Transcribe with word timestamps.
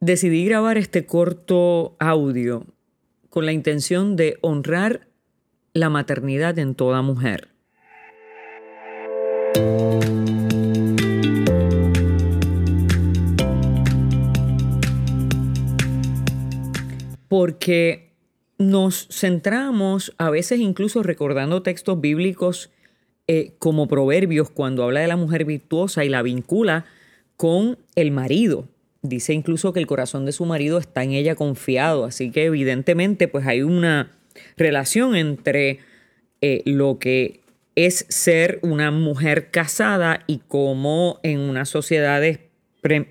decidí 0.00 0.44
grabar 0.44 0.78
este 0.78 1.06
corto 1.06 1.96
audio 1.98 2.64
con 3.30 3.46
la 3.46 3.52
intención 3.52 4.16
de 4.16 4.38
honrar 4.40 5.08
la 5.72 5.90
maternidad 5.90 6.58
en 6.58 6.74
toda 6.74 7.02
mujer. 7.02 7.48
Porque 17.28 18.14
nos 18.56 19.08
centramos, 19.10 20.14
a 20.18 20.30
veces 20.30 20.60
incluso 20.60 21.02
recordando 21.02 21.62
textos 21.62 22.00
bíblicos 22.00 22.70
eh, 23.26 23.54
como 23.58 23.88
proverbios, 23.88 24.50
cuando 24.50 24.84
habla 24.84 25.00
de 25.00 25.08
la 25.08 25.16
mujer 25.16 25.44
virtuosa 25.44 26.04
y 26.04 26.08
la 26.08 26.22
vincula 26.22 26.86
con 27.36 27.78
el 27.94 28.10
marido. 28.10 28.66
Dice 29.02 29.32
incluso 29.32 29.72
que 29.72 29.80
el 29.80 29.86
corazón 29.86 30.24
de 30.26 30.32
su 30.32 30.44
marido 30.44 30.78
está 30.78 31.04
en 31.04 31.12
ella 31.12 31.34
confiado, 31.34 32.04
así 32.04 32.30
que 32.30 32.46
evidentemente 32.46 33.28
pues 33.28 33.46
hay 33.46 33.62
una 33.62 34.10
relación 34.56 35.14
entre 35.14 35.78
eh, 36.40 36.62
lo 36.64 36.98
que 36.98 37.40
es 37.76 38.06
ser 38.08 38.58
una 38.62 38.90
mujer 38.90 39.50
casada 39.50 40.24
y 40.26 40.38
cómo 40.48 41.20
en 41.22 41.38
unas 41.38 41.68
sociedades 41.68 42.40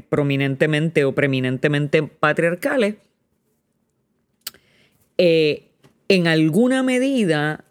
prominentemente 0.09 1.05
o 1.05 1.13
preeminentemente 1.13 2.03
patriarcales, 2.03 2.95
eh, 5.17 5.69
en 6.09 6.27
alguna 6.27 6.83
medida 6.83 7.65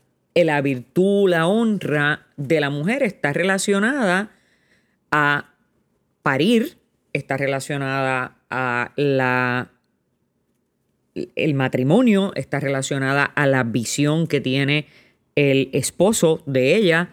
la 0.44 0.60
virtud, 0.60 1.30
la 1.30 1.46
honra 1.46 2.26
de 2.36 2.60
la 2.60 2.70
mujer 2.70 3.02
está 3.02 3.32
relacionada 3.32 4.30
a 5.10 5.54
parir, 6.22 6.76
está 7.16 7.36
relacionada 7.36 8.38
a 8.50 8.92
la 8.96 9.70
el 11.34 11.54
matrimonio, 11.54 12.32
está 12.34 12.60
relacionada 12.60 13.24
a 13.24 13.46
la 13.46 13.64
visión 13.64 14.26
que 14.26 14.40
tiene 14.40 14.86
el 15.34 15.70
esposo 15.72 16.42
de 16.46 16.76
ella. 16.76 17.10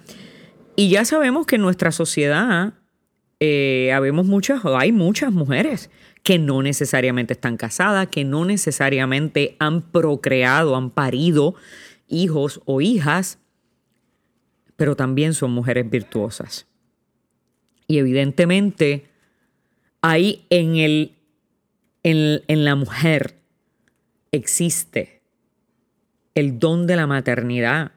Y 0.76 0.90
ya 0.90 1.06
sabemos 1.06 1.46
que 1.46 1.56
en 1.56 1.62
nuestra 1.62 1.92
sociedad 1.92 2.74
eh, 3.40 3.94
muchas, 4.24 4.62
hay 4.66 4.92
muchas 4.92 5.32
mujeres 5.32 5.90
que 6.24 6.40
no 6.40 6.62
necesariamente 6.62 7.34
están 7.34 7.58
casadas, 7.58 8.08
que 8.08 8.24
no 8.24 8.46
necesariamente 8.46 9.56
han 9.60 9.82
procreado, 9.82 10.76
han 10.76 10.90
parido 10.90 11.56
hijos 12.08 12.62
o 12.66 12.82
hijas, 12.82 13.40
pero 14.76 14.96
también 14.96 15.34
son 15.34 15.52
mujeres 15.52 15.90
virtuosas. 15.90 16.68
Y 17.88 17.98
evidentemente, 17.98 19.13
ahí 20.04 20.46
en, 20.52 20.76
el, 20.76 21.16
en 22.04 22.66
la 22.66 22.76
mujer 22.76 23.36
existe 24.32 25.22
el 26.36 26.60
don 26.60 26.86
de 26.86 26.96
la 26.96 27.08
maternidad 27.08 27.94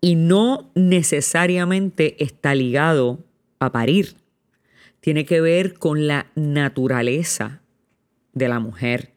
y 0.00 0.16
no 0.16 0.70
necesariamente 0.74 2.22
está 2.22 2.54
ligado 2.54 3.24
a 3.58 3.70
parir. 3.70 4.16
Tiene 5.00 5.26
que 5.26 5.40
ver 5.40 5.74
con 5.74 6.06
la 6.06 6.30
naturaleza 6.34 7.62
de 8.32 8.48
la 8.48 8.58
mujer. 8.58 9.12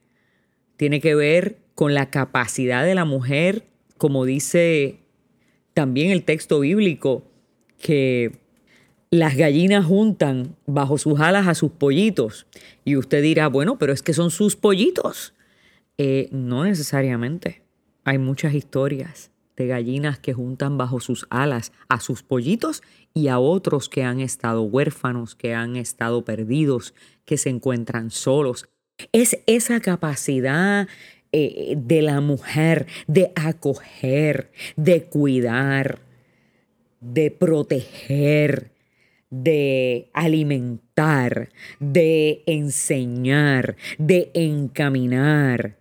Tiene 0.75 0.99
que 0.99 1.15
ver 1.15 1.57
con 1.73 1.93
la 1.93 2.09
capacidad 2.09 2.83
de 2.83 2.95
la 2.95 3.05
mujer, 3.05 3.65
como 3.97 4.25
dice 4.25 4.99
también 5.73 6.11
el 6.11 6.23
texto 6.23 6.59
bíblico, 6.59 7.23
que 7.79 8.39
las 9.09 9.35
gallinas 9.35 9.85
juntan 9.85 10.55
bajo 10.65 10.97
sus 10.97 11.19
alas 11.19 11.47
a 11.47 11.55
sus 11.55 11.71
pollitos. 11.71 12.47
Y 12.83 12.97
usted 12.97 13.21
dirá, 13.21 13.47
bueno, 13.47 13.77
pero 13.77 13.93
es 13.93 14.01
que 14.01 14.13
son 14.13 14.31
sus 14.31 14.55
pollitos. 14.55 15.33
Eh, 15.97 16.29
no 16.31 16.63
necesariamente. 16.63 17.61
Hay 18.03 18.17
muchas 18.17 18.53
historias 18.53 19.31
de 19.55 19.67
gallinas 19.67 20.19
que 20.19 20.33
juntan 20.33 20.77
bajo 20.77 20.99
sus 20.99 21.25
alas 21.29 21.71
a 21.89 21.99
sus 21.99 22.21
pollitos 22.21 22.83
y 23.13 23.27
a 23.29 23.39
otros 23.39 23.89
que 23.89 24.03
han 24.03 24.19
estado 24.19 24.61
huérfanos, 24.61 25.35
que 25.35 25.55
han 25.55 25.75
estado 25.75 26.23
perdidos, 26.23 26.93
que 27.25 27.37
se 27.37 27.49
encuentran 27.49 28.11
solos. 28.11 28.69
Es 29.11 29.39
esa 29.47 29.79
capacidad 29.79 30.87
eh, 31.31 31.75
de 31.75 32.01
la 32.01 32.21
mujer 32.21 32.85
de 33.07 33.31
acoger, 33.35 34.51
de 34.75 35.03
cuidar, 35.05 35.99
de 37.01 37.31
proteger, 37.31 38.71
de 39.29 40.09
alimentar, 40.13 41.49
de 41.79 42.43
enseñar, 42.45 43.75
de 43.97 44.31
encaminar, 44.33 45.77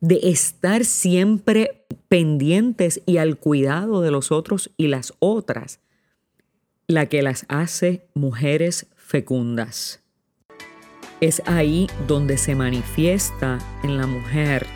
de 0.00 0.20
estar 0.24 0.84
siempre 0.84 1.84
pendientes 2.08 3.00
y 3.06 3.18
al 3.18 3.38
cuidado 3.38 4.00
de 4.02 4.10
los 4.10 4.32
otros 4.32 4.70
y 4.76 4.88
las 4.88 5.14
otras, 5.20 5.80
la 6.88 7.06
que 7.06 7.22
las 7.22 7.46
hace 7.48 8.06
mujeres 8.14 8.86
fecundas. 8.96 10.02
Es 11.20 11.40
ahí 11.46 11.86
donde 12.08 12.36
se 12.36 12.56
manifiesta 12.56 13.58
en 13.84 13.96
la 13.96 14.08
mujer 14.08 14.66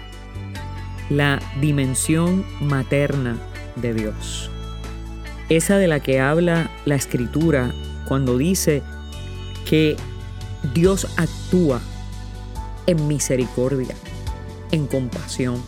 la 1.10 1.40
dimensión 1.60 2.44
materna 2.60 3.36
de 3.74 3.94
Dios. 3.94 4.50
Esa 5.48 5.78
de 5.78 5.88
la 5.88 6.00
que 6.00 6.20
habla 6.20 6.70
la 6.84 6.94
escritura 6.94 7.72
cuando 8.06 8.38
dice 8.38 8.82
que 9.68 9.96
Dios 10.74 11.06
actúa 11.16 11.80
en 12.86 13.08
misericordia 13.08 13.94
en 14.72 14.86
compasión. 14.86 15.62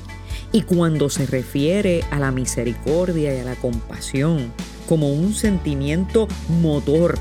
Y 0.52 0.62
cuando 0.62 1.10
se 1.10 1.26
refiere 1.26 2.04
a 2.10 2.18
la 2.18 2.30
misericordia 2.30 3.34
y 3.34 3.40
a 3.40 3.44
la 3.44 3.56
compasión 3.56 4.52
como 4.88 5.12
un 5.12 5.34
sentimiento 5.34 6.26
motor 6.62 7.18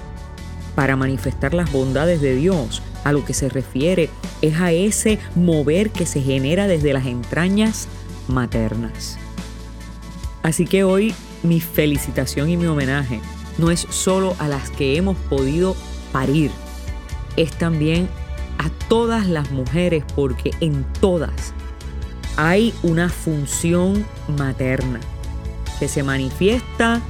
para 0.76 0.96
manifestar 0.96 1.54
las 1.54 1.72
bondades 1.72 2.22
de 2.22 2.36
Dios, 2.36 2.82
a 3.04 3.12
lo 3.12 3.26
que 3.26 3.34
se 3.34 3.50
refiere 3.50 4.10
es 4.42 4.60
a 4.60 4.72
ese 4.72 5.20
mover 5.36 5.90
que 5.90 6.06
se 6.06 6.22
genera 6.22 6.68
desde 6.68 6.94
las 6.94 7.06
entrañas 7.06 7.88
maternas. 8.28 9.18
Así 10.44 10.66
que 10.66 10.84
hoy 10.84 11.14
mi 11.44 11.60
felicitación 11.60 12.50
y 12.50 12.58
mi 12.58 12.68
homenaje 12.68 13.20
no 13.58 13.72
es 13.72 13.88
solo 13.90 14.36
a 14.40 14.48
las 14.48 14.70
que 14.70 14.98
hemos 14.98 15.18
podido 15.30 15.76
parir, 16.12 16.52
es 17.36 17.52
también 17.52 18.10
a 18.58 18.70
todas 18.88 19.28
las 19.28 19.52
mujeres 19.52 20.04
porque 20.16 20.52
en 20.60 20.84
todas 21.00 21.54
hay 22.36 22.74
una 22.84 23.10
función 23.10 24.06
materna 24.38 25.00
que 25.80 25.88
se 25.88 26.04
manifiesta 26.04 27.02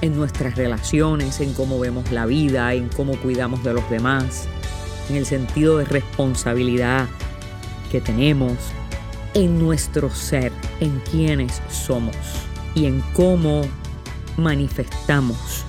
en 0.00 0.16
nuestras 0.16 0.56
relaciones, 0.56 1.40
en 1.40 1.52
cómo 1.54 1.78
vemos 1.78 2.10
la 2.12 2.26
vida, 2.26 2.72
en 2.74 2.88
cómo 2.88 3.16
cuidamos 3.16 3.62
de 3.64 3.74
los 3.74 3.88
demás, 3.90 4.46
en 5.10 5.16
el 5.16 5.26
sentido 5.26 5.78
de 5.78 5.84
responsabilidad 5.84 7.08
que 7.90 8.00
tenemos, 8.00 8.54
en 9.34 9.58
nuestro 9.58 10.10
ser, 10.10 10.52
en 10.80 11.00
quienes 11.10 11.60
somos 11.70 12.16
y 12.74 12.86
en 12.86 13.02
cómo 13.12 13.62
manifestamos 14.38 15.64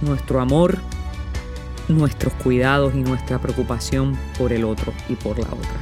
nuestro 0.00 0.40
amor, 0.40 0.78
nuestros 1.88 2.32
cuidados 2.34 2.94
y 2.94 3.00
nuestra 3.00 3.38
preocupación 3.38 4.18
por 4.38 4.52
el 4.52 4.64
otro 4.64 4.92
y 5.08 5.14
por 5.14 5.38
la 5.38 5.46
otra. 5.46 5.78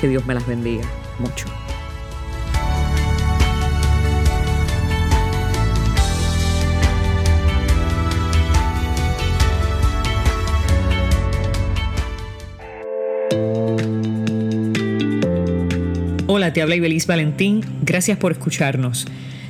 Que 0.00 0.08
Dios 0.08 0.26
me 0.26 0.34
las 0.34 0.46
bendiga 0.46 0.84
mucho. 1.18 1.46
Hola, 16.26 16.52
te 16.52 16.62
habla 16.62 16.76
Ibeliz 16.76 17.06
Valentín. 17.06 17.62
Gracias 17.82 18.18
por 18.18 18.32
escucharnos. 18.32 19.06